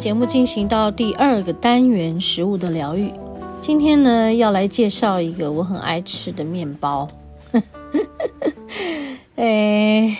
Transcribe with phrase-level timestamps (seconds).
[0.00, 3.12] 节目进行到第二个单元——食物的疗愈。
[3.60, 7.06] 今天呢，要来介绍一个我很爱吃的面包。
[9.36, 10.16] 哎，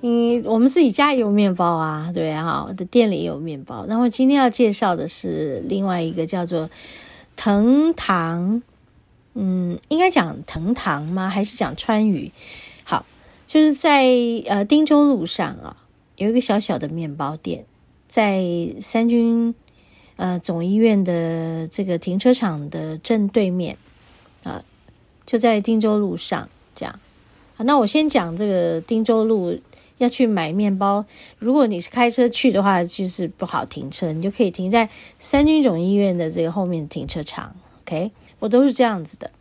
[0.00, 3.84] 嗯，我们自己家也有面包啊，对啊，我的店里也有面包。
[3.86, 6.70] 那我今天要介绍的是另外一个叫做
[7.36, 8.62] 藤堂，
[9.34, 11.28] 嗯，应该讲藤堂吗？
[11.28, 12.32] 还是讲川渝？
[12.84, 13.04] 好，
[13.46, 14.06] 就是在
[14.46, 15.76] 呃汀州路上啊，
[16.16, 17.66] 有一个小小的面包店，
[18.14, 18.44] 在
[18.80, 19.52] 三军。
[20.16, 23.76] 呃，总医院的这个停车场的正对面，
[24.44, 24.62] 啊，
[25.26, 27.00] 就在汀州路上，这样。
[27.56, 29.58] 好，那我先讲这个汀州路
[29.98, 31.04] 要去买面包。
[31.40, 37.56] 如果你是开车去的话，就是不好停车，你就可以停在三军总医院的这个后面停车场。
[37.82, 39.32] OK，我都是这样子的。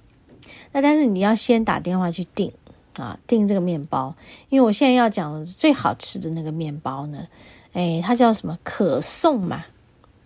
[0.71, 2.51] 那但是你要先打电话去订
[2.95, 4.15] 啊，订这个面包，
[4.49, 7.27] 因为我现在要讲的最好吃的那个面包呢，
[7.73, 8.57] 哎，它叫什么？
[8.63, 9.65] 可颂嘛。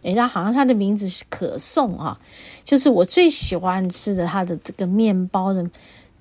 [0.04, 2.18] 诶，它好像它的名字是可颂啊，
[2.64, 5.70] 就是我最喜欢吃的它的这个面包的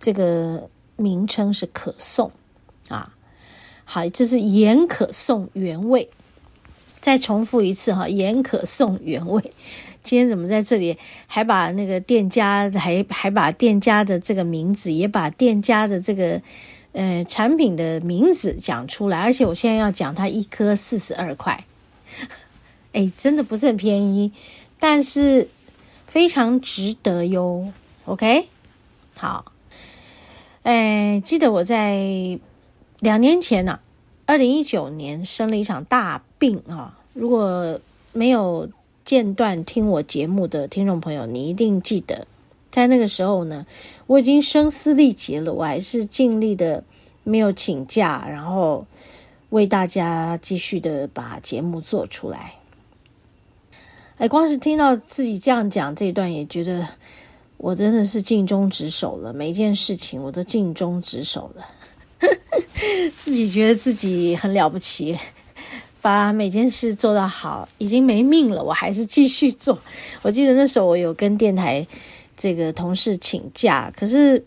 [0.00, 2.32] 这个名称是可颂
[2.88, 3.12] 啊。
[3.84, 6.08] 好，这是盐可颂原味。
[7.00, 9.40] 再重复一次哈，盐可颂原味。
[10.02, 10.96] 今天怎么在这里
[11.28, 16.40] 还把那个店家还还把店家的这个名字，也把店家的这个
[16.96, 19.20] 呃产品的名字讲出来？
[19.20, 21.64] 而且我现在要讲它一颗四十二块。
[22.92, 24.32] 哎，真的不是很便宜，
[24.80, 25.48] 但是
[26.06, 27.70] 非常值得哟。
[28.06, 28.48] OK，
[29.14, 29.52] 好。
[30.62, 32.40] 哎，记得我在
[33.00, 33.80] 两年前呢、啊，
[34.24, 36.98] 二零一九年生了一场大病啊。
[37.12, 37.78] 如果
[38.12, 38.68] 没有
[39.04, 42.26] 间断听我节目的听众朋友，你一定记得，
[42.76, 43.64] 在那个时候呢，
[44.06, 46.84] 我已经声嘶力竭了，我还是尽力的
[47.24, 48.86] 没有请假，然后
[49.48, 52.52] 为大家继续的把节目做出来。
[54.18, 56.86] 哎，光是听到自己这样讲这一段，也觉得
[57.56, 59.32] 我真的是尽忠职守了。
[59.32, 61.66] 每一件事情我都尽忠职守了，
[63.16, 65.18] 自己觉得自己很了不起，
[66.02, 69.78] 把每件事做到好，已经没命了，我还是继续做。
[70.20, 71.86] 我记得那时候我有跟电台
[72.36, 74.44] 这个同事请假，可是，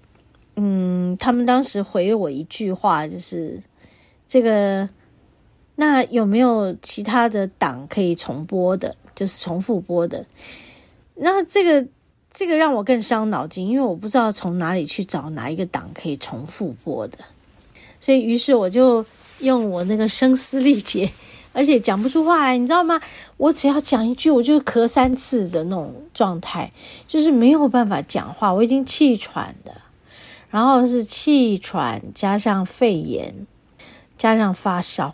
[0.55, 3.59] 嗯，他们当时回我一句话，就是
[4.27, 4.89] 这个，
[5.75, 8.95] 那有没有其他的档可以重播的？
[9.15, 10.25] 就是重复播的，
[11.15, 11.85] 那这个
[12.31, 17.17] 这个让我更伤脑筋，因为我不知道从哪里去找哪一个档可以重复播的，
[17.99, 19.03] 所以于是我就
[19.39, 21.11] 用我那个声嘶力竭，
[21.53, 22.99] 而且讲不出话来，你知道吗？
[23.37, 26.71] 我只要讲一句，我就咳三次的那种状态，
[27.07, 29.73] 就是没有办法讲话，我已经气喘的，
[30.49, 33.47] 然后是气喘加上肺炎
[34.17, 35.13] 加上发烧，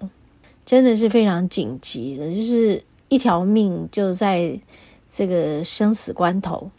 [0.66, 2.84] 真的是非常紧急的，就是。
[3.08, 4.60] 一条命就在
[5.12, 6.72] 这个生死关头，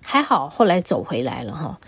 [0.00, 1.80] 还好后来走回来了哈。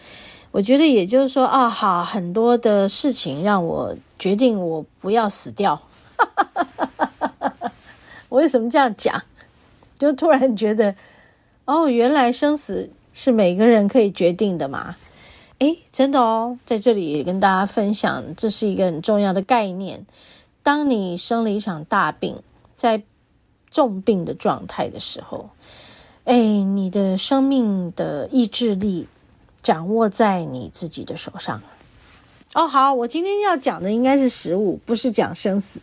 [0.51, 5.81] 我觉得也就是说啊，好，很多的事情让我决定我不要死掉。
[6.17, 7.73] 哈哈哈
[8.29, 9.23] 我为什么这样讲？
[9.97, 10.95] 就突然觉得
[11.65, 14.97] 哦，原来生死是每个人可以决定的嘛。
[15.59, 20.05] 诶，真的哦，在这里跟大家分享，这是一个很重要的概念。
[20.65, 22.43] 当你生了一场大病，
[22.75, 23.03] 在
[23.71, 25.51] 重病的状态的时候，
[26.25, 29.07] 哎，你的生命的意志力
[29.63, 31.63] 掌握在你自己的手上。
[32.55, 35.83] 哦，好，我今天要讲的应该是食物，不是讲生死。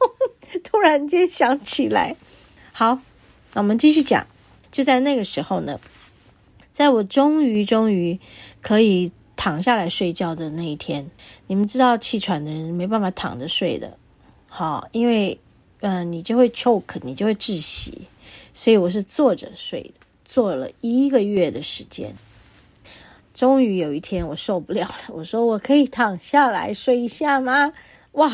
[0.62, 2.14] 突然间想起来，
[2.72, 2.98] 好，
[3.54, 4.26] 那我们继续讲。
[4.70, 5.80] 就在那个时候呢，
[6.70, 8.18] 在我终于终于
[8.60, 11.10] 可以躺下来睡觉的那一天，
[11.46, 13.96] 你们知道气喘的人没办法躺着睡的，
[14.48, 15.38] 好，因为。
[15.82, 18.06] 嗯，你就会 choke，你就会窒息，
[18.52, 22.14] 所以我是坐着睡的，坐了一个月的时间。
[23.40, 27.72] 终于有一天我受不了了，我说我可以躺下来睡一下吗？
[28.12, 28.30] 哇，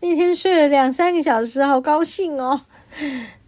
[0.00, 2.62] 那天睡了两三个小时，好高兴哦！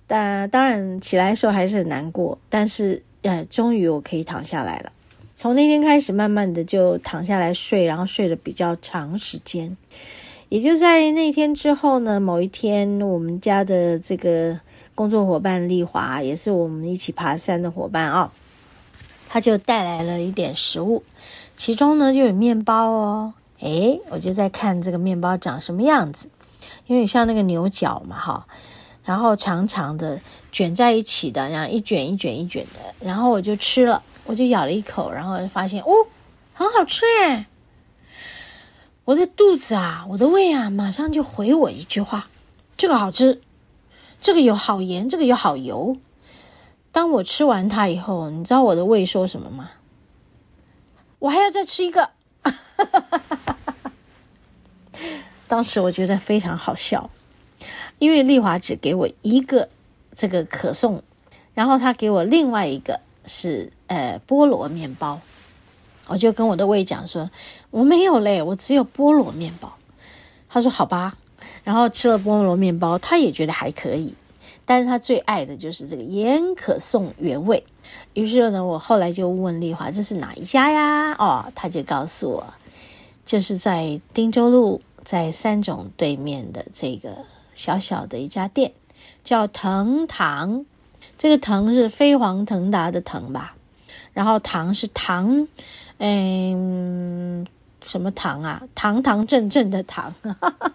[0.06, 4.92] 但当然起来的时候还是很难过，但是呃，终于我可以躺下来了。
[5.34, 9.74] 从那天开始，慢慢的就躺下来睡，然后睡得比较长时间。
[10.50, 14.60] 也就在那天之后呢，某一天，我们家的这个
[14.94, 18.30] 工作伙伴丽华，也是我们一起爬山的伙伴啊、
[19.32, 21.04] 他就带来了一点食物，
[21.54, 23.32] 其中呢就有面包哦。
[23.60, 26.28] 诶，我就在看这个面包长什么样子，
[26.86, 28.46] 因为像那个牛角嘛，哈，
[29.04, 30.18] 然后长长的
[30.50, 35.92] 卷在一起的，然后一卷一卷一卷的，然后我就吃了，我就咬了一口，然后发现哦，
[36.52, 37.46] 很好吃诶。
[39.04, 42.28] 我的肚子啊，我的胃啊，马上就回我一句话：
[42.76, 43.40] 这个好吃，
[44.20, 45.96] 这个有好盐，这个有好油。
[46.92, 49.70] 当我吃完它以后，你知道我的胃说什么吗？
[51.18, 52.10] 我还要再吃一个。
[55.46, 57.10] 当时我觉得非常好笑，
[57.98, 59.68] 因为丽华只给我一个
[60.14, 61.02] 这个可颂，
[61.54, 65.20] 然后他给我另外一个是呃菠萝面包。
[66.06, 67.30] 我就跟我的胃讲说，
[67.70, 69.74] 我没有嘞，我只有菠萝面包。
[70.48, 71.16] 他说好吧，
[71.62, 74.14] 然后吃了菠萝面包，他也觉得还可以，
[74.70, 77.64] 但是他最爱的就是这个盐可颂原味。
[78.14, 81.12] 于是呢，我后来就问丽华这是哪一家呀？
[81.18, 82.54] 哦，他就告诉我，
[83.26, 88.70] 就是在汀州路，在三种对面的这个小小的一家店，
[89.24, 90.64] 叫腾堂。
[91.18, 93.56] 这个腾是飞黄腾达的腾吧？
[94.12, 95.48] 然后堂是堂。
[95.98, 97.44] 嗯，
[97.82, 98.62] 什么堂啊？
[98.76, 100.14] 堂堂正正的堂。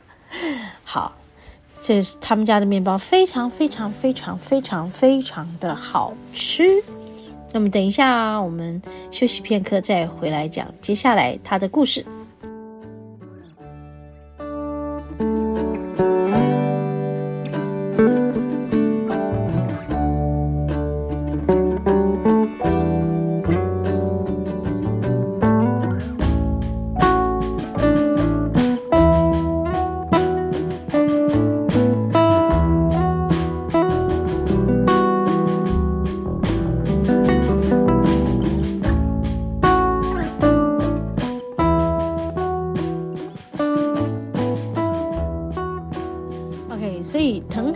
[0.83, 1.15] 好，
[1.79, 6.83] 这是他们家的面包，非常非常非常非常非常的好吃。
[7.53, 8.81] 那么等一下，我们
[9.11, 12.05] 休息片刻，再回来讲接下来他的故事。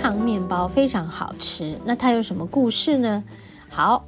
[0.10, 3.24] 糖面包非常好吃，那它有什么故事呢？
[3.70, 4.04] 好，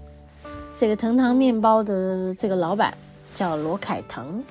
[0.73, 2.91] 这个藤堂面包的这个老板
[3.35, 4.43] 叫罗凯腾，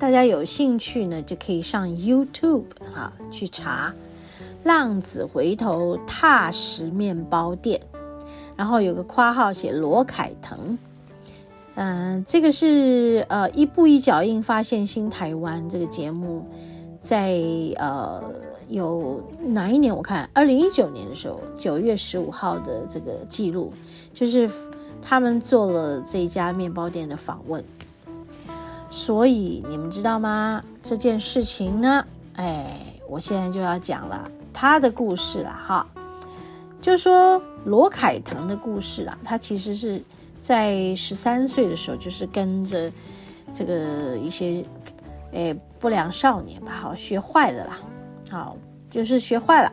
[0.00, 3.94] 大家有兴趣呢就可以上 YouTube 哈去查
[4.64, 7.80] “浪子回头踏实面包店”，
[8.58, 10.76] 然后有个括号写罗凯腾，
[11.76, 16.44] 嗯、这个是呃一步一脚印发现新台湾这个节目
[17.00, 17.40] 在
[17.76, 18.20] 呃。
[18.70, 19.94] 有哪一年？
[19.94, 23.72] 我看二零一九年的时候，九月十五号的这个记录，
[24.12, 24.48] 就是
[25.02, 27.62] 他们做了这家面包店的访问。
[28.88, 30.64] 所以你们知道吗？
[30.82, 32.06] 这件事情呢，
[32.36, 35.86] 哎，我现在就要讲了他的故事了哈。
[36.80, 40.00] 就说罗凯腾的故事啊，他其实是
[40.40, 42.90] 在十三岁的时候，就是跟着
[43.52, 44.64] 这个一些
[45.32, 47.78] 哎不良少年吧，好学坏了啦。
[48.30, 48.56] 好，
[48.90, 49.72] 就是学坏了，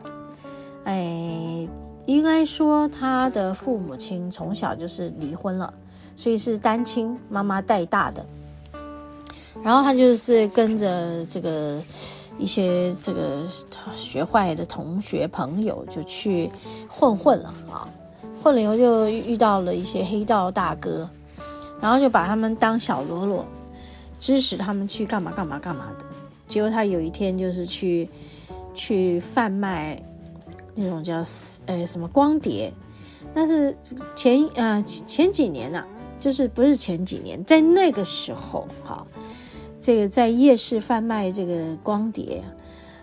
[0.84, 1.68] 哎，
[2.06, 5.74] 应该说他的父母亲从小就是离婚了，
[6.16, 8.24] 所以是单亲妈妈带大的。
[9.60, 11.82] 然后他就是跟着这个
[12.38, 13.42] 一些这个
[13.92, 16.48] 学坏的同学朋友就去
[16.88, 17.88] 混混了啊，
[18.40, 21.10] 混了以后就遇到了一些黑道大哥，
[21.80, 23.44] 然后就把他们当小喽啰，
[24.20, 26.04] 指使他们去干嘛干嘛干嘛的。
[26.46, 28.08] 结果他有一天就是去。
[28.78, 30.00] 去贩卖
[30.72, 31.24] 那种叫
[31.66, 32.72] 呃什么光碟，
[33.34, 33.76] 但是
[34.14, 35.84] 前呃前几年呢、
[36.20, 39.04] 就是不是前几年，在那个时候哈，
[39.80, 42.40] 这个在夜市贩卖这个光碟，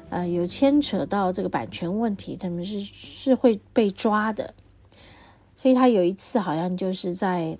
[0.09, 4.53] 呃有牵扯到这个版权问题，他们是是会被抓的，
[5.57, 7.57] 所以他有一次好像就是在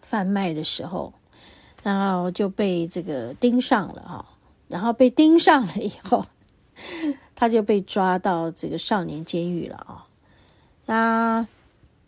[0.00, 1.12] 贩卖的时候，
[1.82, 4.24] 然后就被这个盯上了哈，
[4.68, 6.24] 然后被盯上了以后。
[7.34, 10.02] 他就被抓到这个少年监狱了啊、哦！
[10.86, 11.48] 那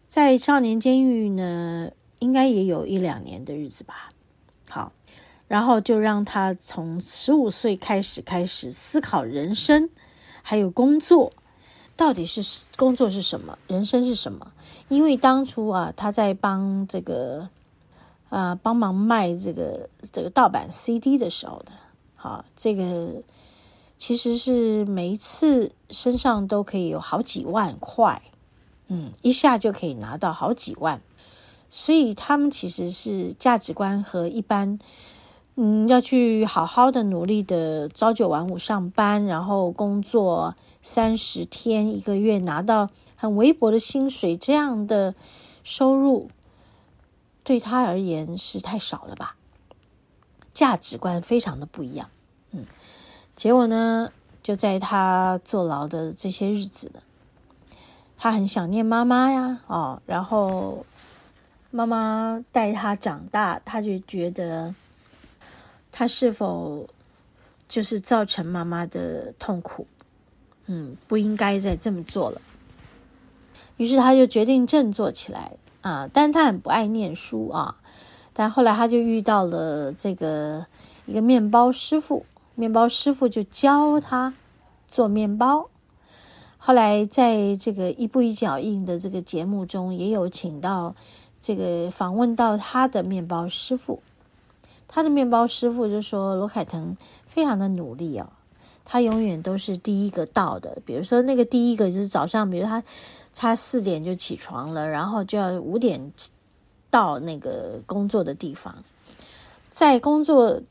[0.09, 4.11] 在少年监狱呢，应该也有一两年的日子吧。
[4.69, 4.93] 好，
[5.49, 9.89] 然后就让他从十五岁开始开始思考人生，
[10.43, 11.33] 还有工作
[11.97, 14.53] 到底是工作是什么，人生是什么？
[14.89, 17.49] 因为当初啊，他在帮这个
[18.29, 21.73] 啊帮忙卖这个这个盗版 CD 的时候的，
[22.17, 23.23] 好这个。
[24.03, 28.21] 其实是每一次身上都可以有好几万块，
[28.89, 31.01] 嗯，一下就可以拿到好几万，
[31.69, 34.81] 所以他们其实是价值观和一般，
[35.55, 45.15] 嗯，要去好好的努力的朝九晚五上班，然后工作三十天一个月拿到很微薄的薪水，这样的
[45.63, 46.29] 收入
[47.45, 49.37] 对他而言是太少了吧？
[50.53, 52.11] 价值观非常的不一样，
[53.37, 54.11] 结果呢，
[54.43, 57.01] 就在他坐牢的这些日子呢，
[58.17, 60.85] 他很想念妈妈呀，哦，然后。
[61.75, 64.75] 妈妈带他长大，他就觉得
[65.91, 66.87] 他是否
[67.67, 69.87] 就是造成妈妈的痛苦？
[70.67, 72.43] 嗯，不应该再这么做了。
[73.79, 76.07] 于是他就决定振作起来啊！
[76.13, 77.77] 但他很不爱念书啊。
[78.35, 80.67] 但后来他就遇到了这个
[81.07, 84.35] 一个面包师傅，面包师傅就教他
[84.87, 85.69] 做面包。
[86.59, 90.95] 后来在这个一步一脚印的这个节目中，也有请到。
[91.45, 94.01] 这个访问到他的面包师傅，
[94.87, 98.29] 他的面包师傅就说罗凯腾非常的努力哦，
[98.85, 100.79] 他永远都是第一个到的。
[100.87, 102.81] 比如说那个第一个就是早上，比如他
[103.35, 106.13] 他四点就起床了，然后就要五点
[106.91, 108.77] 到那个工作的地方，
[109.69, 110.63] 在工作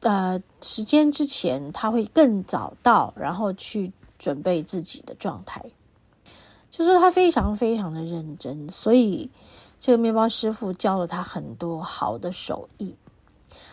[0.00, 5.64] 呃时间之前，他会更早到，然后去准备自己的状态。
[6.70, 9.30] 就说他非常非常的认真，所以。
[9.82, 12.94] 这个面包师傅教了他很多好的手艺，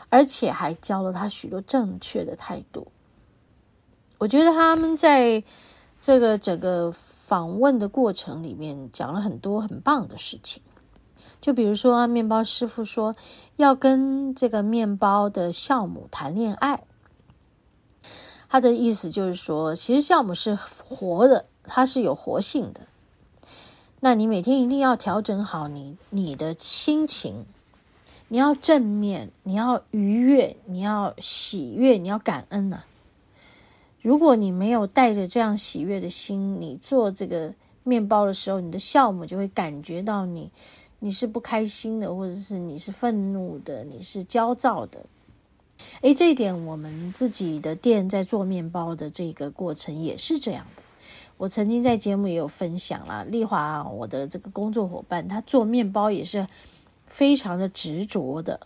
[0.07, 2.87] 而且还教了他许多正确的态度。
[4.17, 5.43] 我觉得他们在
[5.99, 10.63] 这个整个访问的过程里面讲了很多很棒的事情。
[11.39, 13.15] 就比如说，面包师傅说
[13.55, 16.83] 要跟这个面包的酵母谈恋爱，
[18.49, 22.81] 他的意思就是说，其实酵母是活的，它是有活性的。
[23.99, 27.45] 那你每天一定要调整好你你的心情，
[28.27, 32.83] 你要正面，你要愉悦，你要喜悦，你要感恩呐、
[34.01, 37.53] 如果你没有带着这样喜悦的心，你做这个
[37.83, 40.51] 面包的时候，你的酵母就会感觉到你
[40.99, 45.05] 你是不开心的，或者是你是愤怒的，你是焦躁的。
[46.01, 50.81] 诶，这一点我们自己的店在做面包的这个过程也是这样的。
[51.37, 56.47] 我曾经在节目也有分享了，丽华，我的这个工作伙伴，他做面包也是
[57.05, 58.59] 非常的执着的。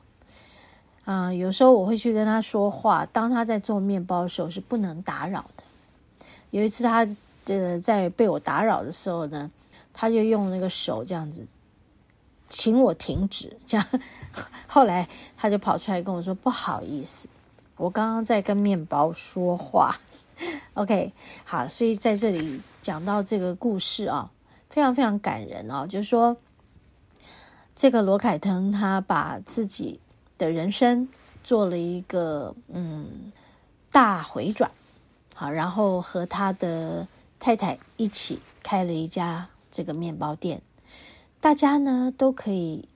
[1.04, 5.64] 啊、有时候我会去跟他说话，当他在做面包的时候是不能打扰的。
[6.52, 7.06] 有一次他
[7.46, 9.52] 呃在被我打扰的时候呢，
[9.92, 11.46] 他就用那个手这样子，
[12.52, 13.58] 请我停止。
[13.66, 13.88] 这样，
[14.68, 17.30] 后来他就跑出来跟我说：“不好意思，
[17.78, 19.98] 我刚刚在跟面包说话。”
[20.76, 21.14] OK，
[21.46, 24.30] 好，所以在这里讲到这个故事啊，
[24.70, 26.36] 非常非常感人哦，就是说，
[27.76, 30.00] 这个罗凯腾他把自己
[30.38, 31.08] 的人生
[31.44, 33.32] 做了一个嗯
[33.92, 34.70] 大回转，
[35.36, 37.08] 好，然后和他的
[37.40, 40.62] 太太一起开了一家这个面包店，
[41.42, 42.88] 大家呢都可以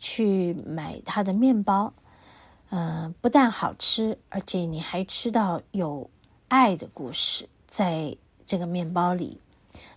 [0.00, 1.92] 去买他的面包，
[2.70, 6.10] 嗯、呃，不但好吃，而且你还吃到有。
[6.46, 9.40] 爱的故事在这个面包里，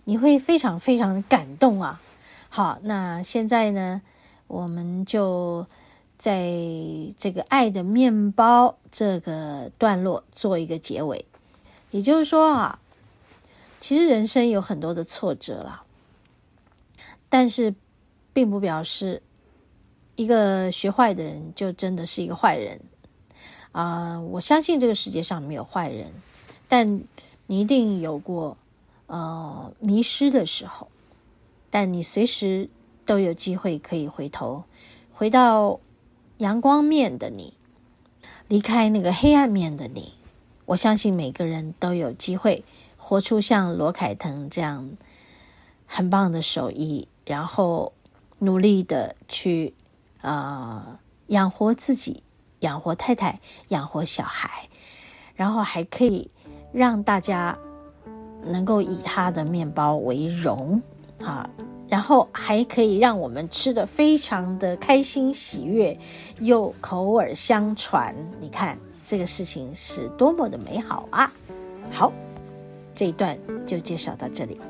[0.02, 2.00] 你会非常非常的感动啊！
[2.48, 4.02] 好，那现在呢，
[4.48, 5.66] 我们就
[6.16, 6.50] 在
[7.16, 11.26] 这个爱的面包这个段落做一个结尾。
[11.92, 12.80] 也就是说啊，
[13.78, 15.82] 其实人生有很多的挫折了，
[17.28, 17.74] 但是
[18.32, 19.22] 并不表示
[20.16, 22.80] 一个学坏的人就真的是一个坏人
[23.72, 26.12] 啊，我相信这个世界上没有坏人。
[26.68, 27.02] 但
[27.46, 28.56] 你一定有过，
[29.06, 30.88] 呃，迷失的时候，
[31.70, 32.68] 但你随时
[33.06, 34.64] 都有机会可以回头，
[35.12, 35.80] 回到
[36.38, 37.54] 阳光面的你，
[38.48, 40.12] 离开那个黑暗面的你。
[40.66, 42.62] 我相信每个人都有机会
[42.98, 44.90] 活出像罗凯腾这样
[45.86, 47.92] 很棒的手艺，然后
[48.40, 49.72] 努力的去
[50.22, 52.24] 呃养活自己，
[52.60, 54.68] 养活太太，养活小孩，
[55.36, 56.30] 然后还可以。
[56.70, 57.58] 让大家
[58.44, 60.80] 能够以他的面包为荣
[61.18, 61.48] 啊，
[61.88, 65.98] 然后还可以让我们吃的非常的开心喜悦，
[66.40, 68.14] 又口耳相传。
[68.38, 71.32] 你看这个事情是多么的美好啊！
[71.90, 72.12] 好，
[72.94, 74.60] 这一段就介绍到这里。